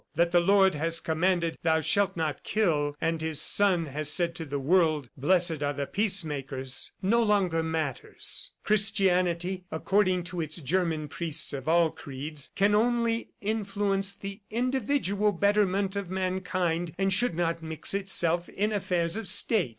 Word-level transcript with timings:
That 0.15 0.31
the 0.31 0.39
Lord 0.39 0.73
has 0.73 0.99
commanded, 0.99 1.59
'Thou 1.61 1.81
shalt 1.81 2.17
not 2.17 2.41
kill,' 2.43 2.95
and 2.99 3.21
His 3.21 3.39
Son 3.39 3.85
has 3.85 4.09
said 4.11 4.33
to 4.33 4.45
the 4.45 4.57
world, 4.57 5.09
'Blessed 5.15 5.61
are 5.61 5.73
the 5.73 5.85
peacemakers,' 5.85 6.91
no 7.03 7.21
longer 7.21 7.61
matters. 7.61 8.51
Christianity, 8.63 9.65
according 9.71 10.23
to 10.23 10.41
its 10.41 10.55
German 10.57 11.07
priests 11.07 11.53
of 11.53 11.67
all 11.69 11.91
creeds, 11.91 12.49
can 12.55 12.73
only 12.73 13.29
influence 13.41 14.15
the 14.15 14.41
individual 14.49 15.31
betterment 15.31 15.95
of 15.95 16.09
mankind, 16.09 16.95
and 16.97 17.13
should 17.13 17.35
not 17.35 17.61
mix 17.61 17.93
itself 17.93 18.49
in 18.49 18.71
affairs 18.71 19.15
of 19.15 19.27
state. 19.27 19.69